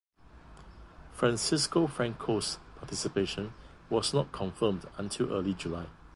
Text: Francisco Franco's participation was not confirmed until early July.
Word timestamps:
Francisco 1.11 1.85
Franco's 1.85 2.57
participation 2.77 3.53
was 3.87 4.15
not 4.15 4.31
confirmed 4.31 4.85
until 4.97 5.31
early 5.31 5.53
July. 5.53 5.85